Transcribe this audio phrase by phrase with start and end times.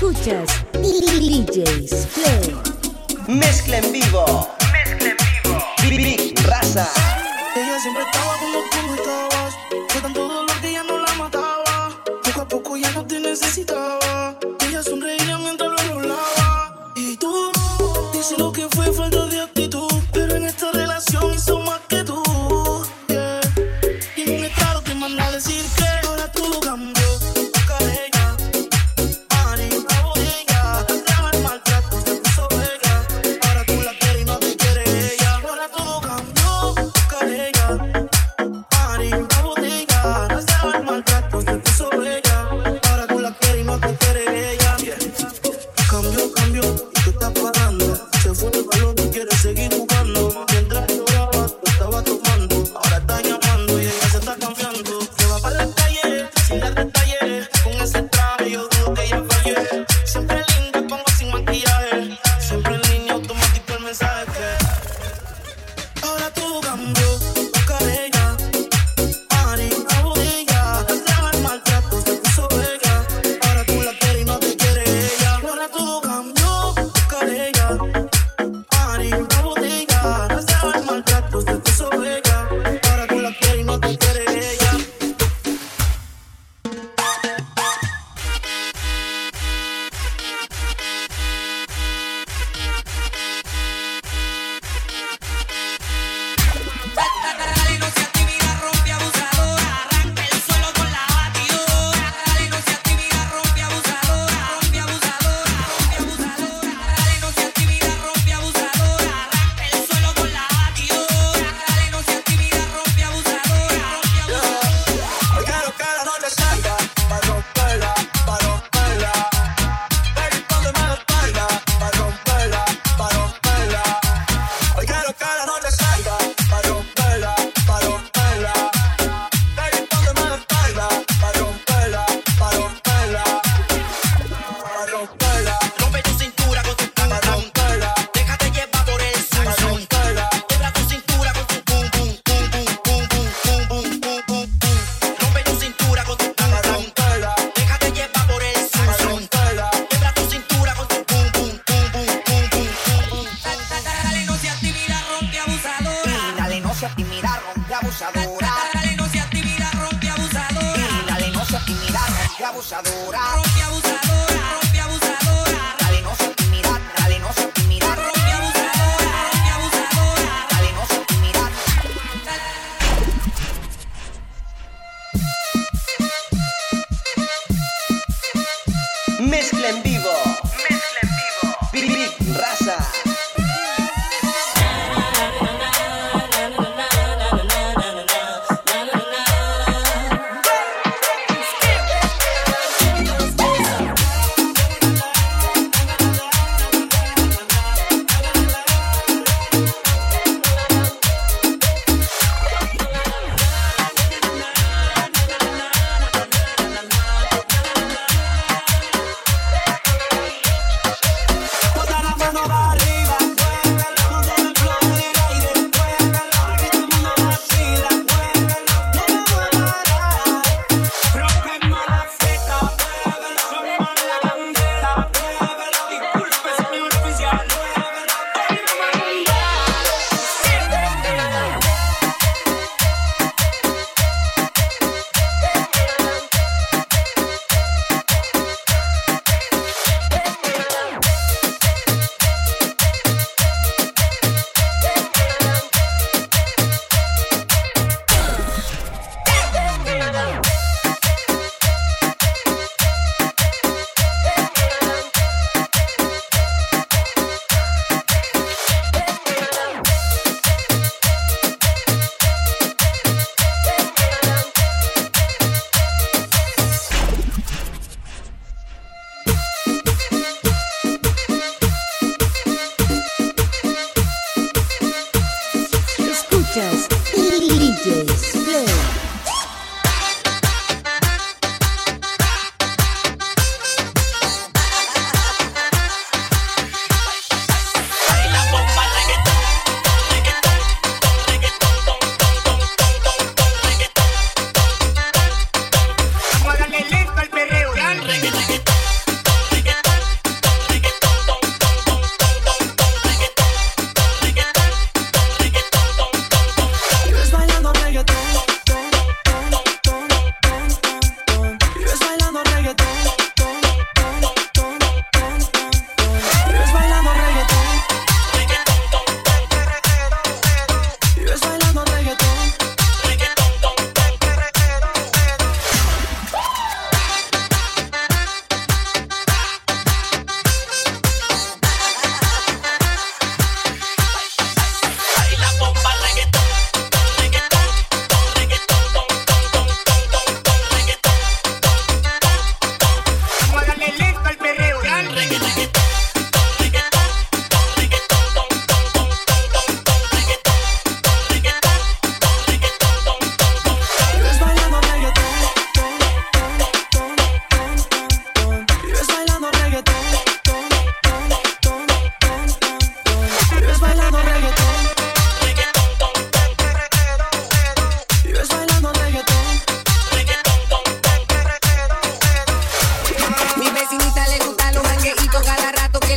[0.00, 2.56] Escuchas DJs Play.
[3.28, 4.48] Mezcla en vivo.
[4.72, 5.58] Mezcla en vivo.
[5.82, 6.88] Big, big Raza.
[7.54, 9.54] Ella siempre estaba como tú estabas.
[9.88, 12.02] Fue tanto dolor que ya no la mataba.
[12.24, 13.79] Poco a poco ya no te necesitaba.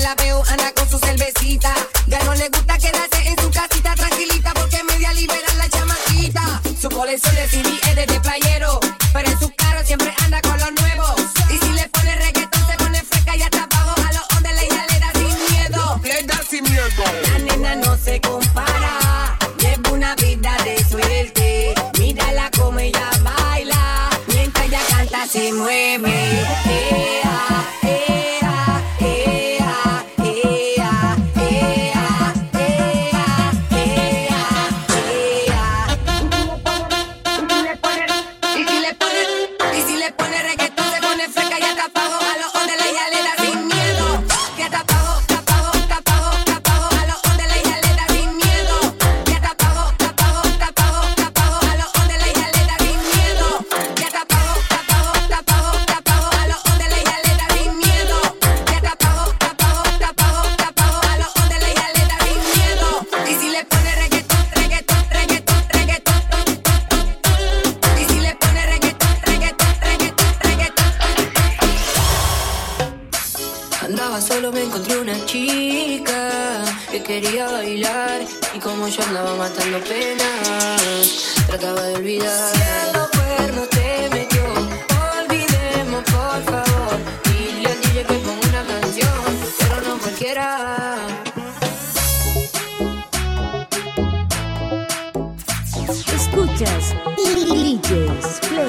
[0.04, 0.73] love you and I
[96.60, 98.68] DJs Play.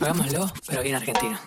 [0.00, 1.40] Hagámoslo, pero aquí en Argentina.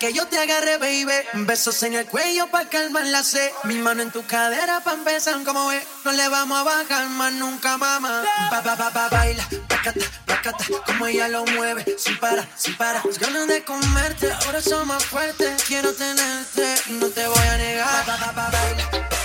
[0.00, 1.44] que yo te agarre, baby.
[1.46, 3.50] Besos en el cuello pa' calmar la sed.
[3.64, 5.80] Mi mano en tu cadera pa' empezar como ve.
[6.04, 8.24] No le vamos a bajar más nunca, mamá.
[8.50, 10.64] Ba, ba, ba, ba, baila, placata, placata.
[10.86, 13.02] Como ella lo mueve, sin para, sin para.
[13.04, 15.62] Las ganas de comerte, ahora son más fuertes.
[15.64, 18.06] Quiero tenerte, no te voy a negar.
[18.06, 19.19] Ba, ba, ba, baila.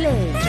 [0.00, 0.39] Play.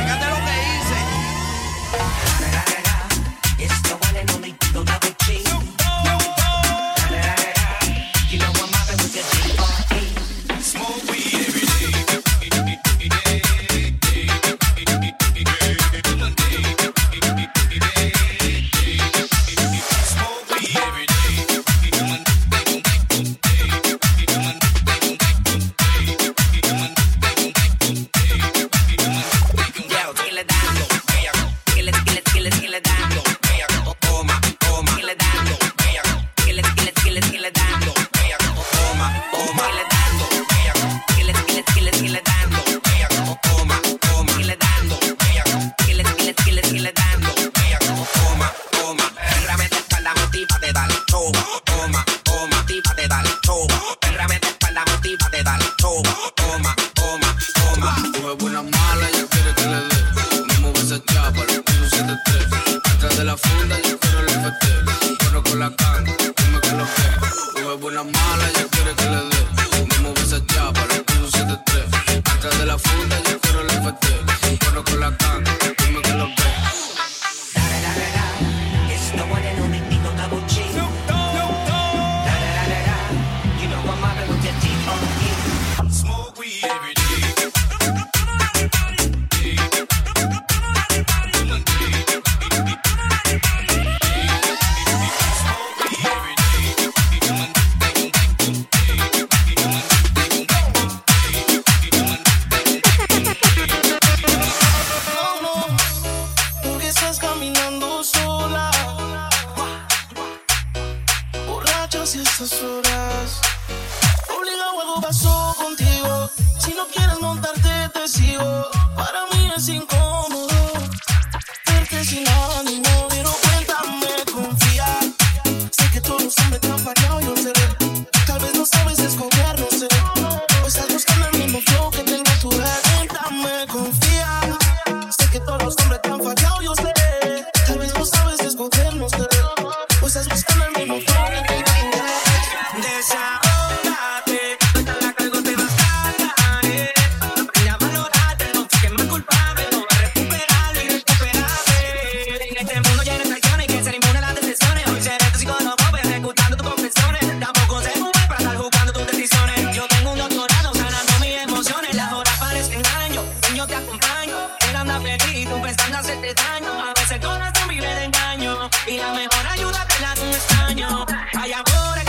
[168.92, 171.06] Y la mejor ayuda te la da un extraño.
[171.34, 172.01] Vaya por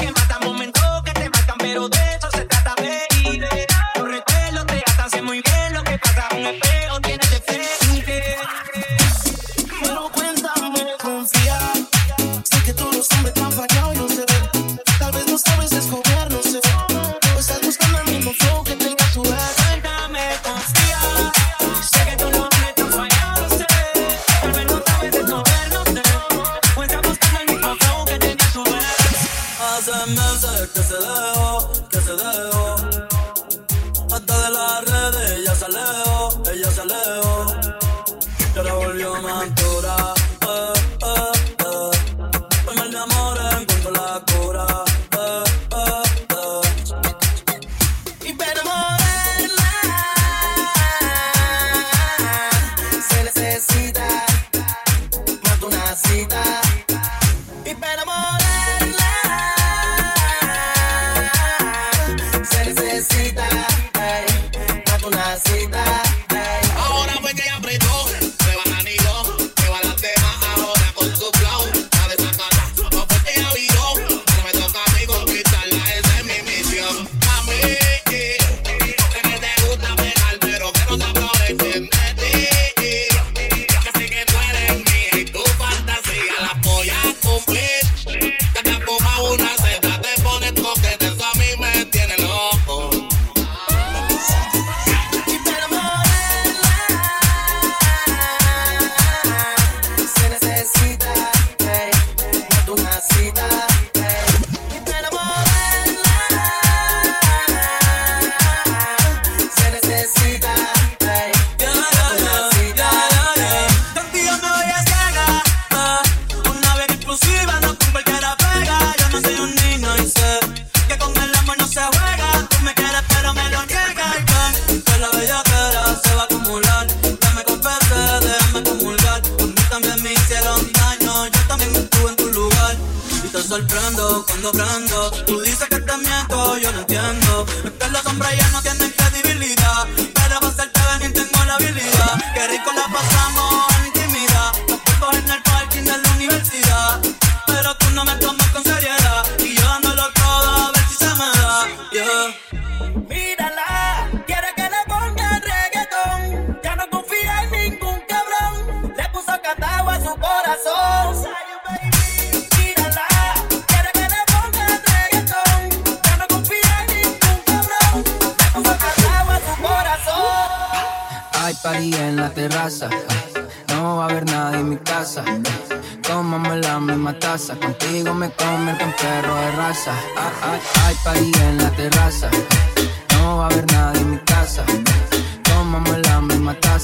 [44.65, 44.92] love.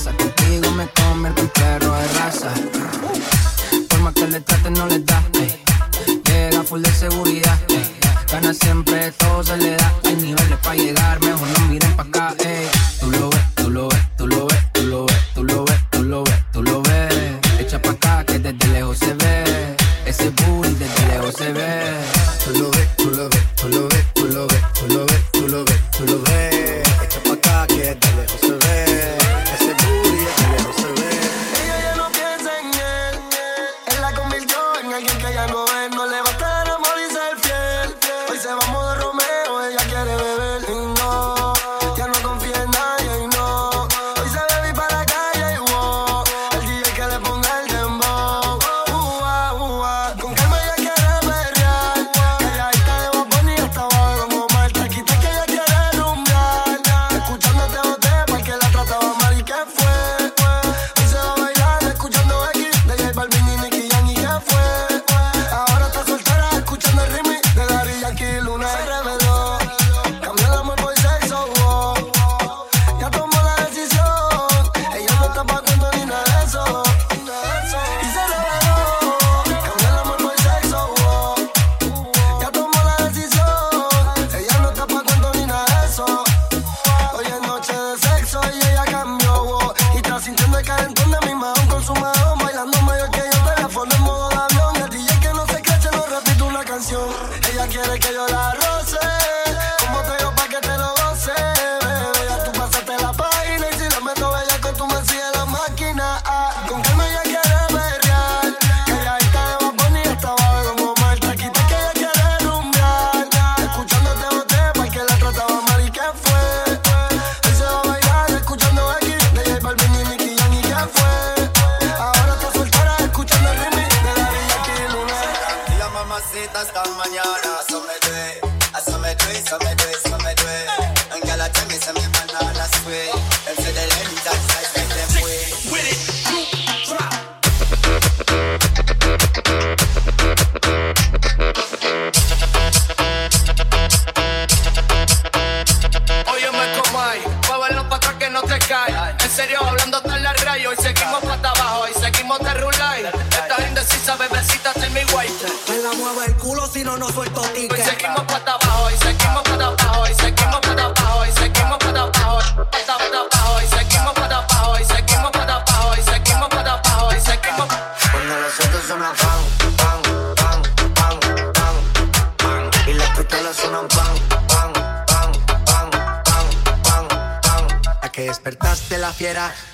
[0.04, 2.54] Contigo me convierto en perro de raza.
[3.88, 5.24] Por más que le traten, no le da.
[6.24, 7.58] Llega full de seguridad.
[8.30, 9.97] Gana siempre, todo se le da.
[97.88, 98.67] quiere que yo la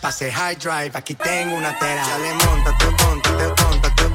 [0.00, 2.02] Pase high drive, aquí tengo una tera.
[2.02, 3.44] Dale, monta, te monta, te
[3.94, 4.08] te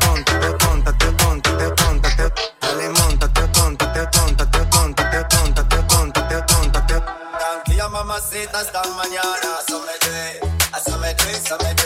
[2.60, 5.82] Dale, monta, te monta, te monta, te monta, te
[6.26, 6.42] te
[6.88, 9.60] te te mamacita, hasta mañana.
[9.60, 10.39] Asómete,
[10.74, 11.79] asómete, asómete.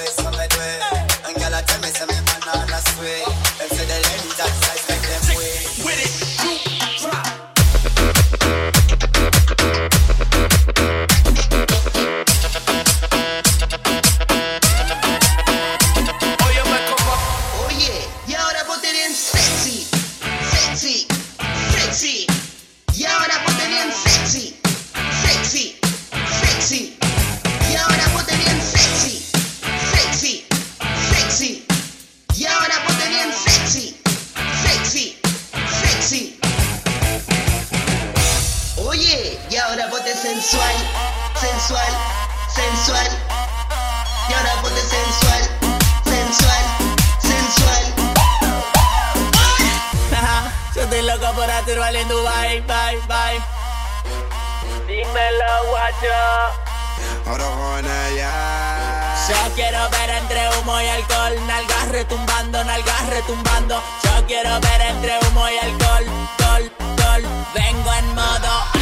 [38.93, 40.75] Oye, y ahora bote sensual,
[41.41, 41.93] sensual,
[42.47, 43.08] sensual.
[44.29, 45.41] Y ahora bote sensual,
[46.03, 46.63] sensual,
[47.19, 47.93] sensual.
[50.75, 53.41] Yo estoy loco por hacer vale en Dubai, bye, bye.
[54.86, 57.32] Dímelo, guacho.
[57.32, 59.15] Orojona ya.
[59.27, 63.82] Yo quiero ver entre humo y alcohol, nalgas retumbando, nalgas retumbando.
[64.03, 66.06] Yo quiero ver entre humo y alcohol,
[66.38, 67.23] col, col.
[67.56, 68.72] Vengo en modo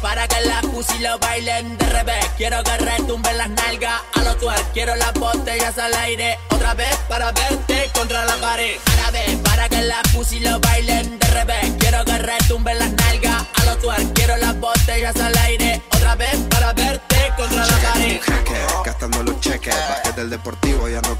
[0.00, 2.24] para que las pussy lo bailen de revés.
[2.36, 4.72] Quiero que retumben las nalgas a los twerk.
[4.72, 8.76] Quiero las botellas al aire otra vez para verte contra la pared.
[8.98, 11.72] Árabe para que las pussy lo bailen de revés.
[11.78, 14.12] Quiero que retumben las nalgas a los twerk.
[14.14, 18.20] Quiero las botellas al aire otra vez para verte contra la pared.
[18.20, 19.74] Jeque, gastando los cheques.
[19.74, 20.63] Bajé del ando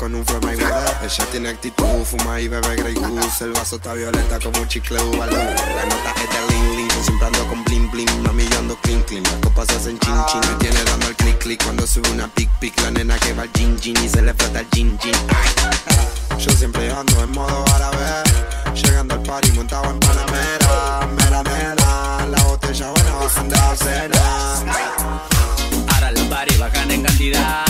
[0.04, 3.44] con un y Ella tiene actitud, fuma y bebe Grey Goose.
[3.44, 5.34] El vaso está violeta como un chicle Ubalú.
[5.34, 8.22] La nota es de Ling Ling, siempre ando con bling bling.
[8.22, 9.22] Mami, yo ando clean clean.
[9.22, 10.40] Las copas hacen chin chin.
[10.40, 12.78] Me tiene dando el click click cuando sube una pic pic.
[12.82, 15.14] La nena que va al gin y se le flota el gin gin.
[15.28, 16.38] Ay.
[16.38, 18.24] Yo siempre ando en modo árabe.
[18.74, 21.08] Llegando al party montado en Panamera.
[21.16, 21.83] Mera mera.
[22.30, 24.22] La botella buena bajan de la cena.
[25.92, 27.64] Ahora los bares bajan en cantidad.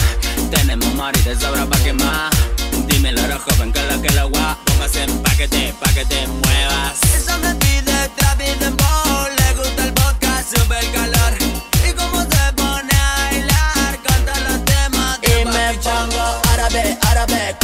[0.50, 2.30] Tenemos mari de sobra pa' quemar.
[2.86, 4.56] Dímelo, joven, que lo que lo gua.
[4.64, 7.00] Póngase en paquete, pa' que te muevas.
[7.16, 9.26] Ella me pide trap y dembow.
[9.38, 11.32] Le gusta el vodka, sube el calor.
[11.88, 17.63] Y como se pone a bailar, canta los temas de Y me pongo árabe, árabe.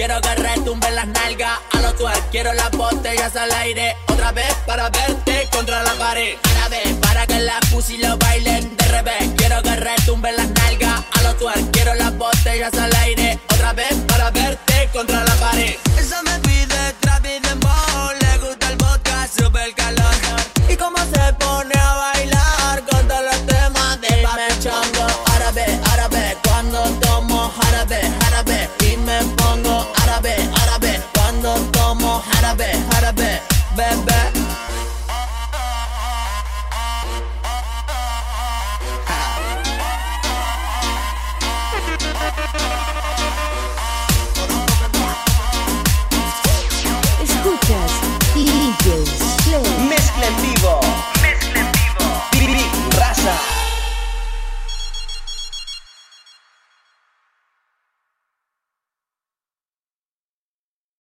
[0.00, 2.30] Quiero que retumben las nalgas a los twerk.
[2.30, 6.38] Quiero las botellas al aire otra vez para verte contra la pared.
[6.56, 9.30] Árabe para que las pussy bailen de revés.
[9.36, 11.70] Quiero que retumben las nalgas a los twerk.
[11.72, 15.29] Quiero las botellas al aire otra vez para verte contra la pared.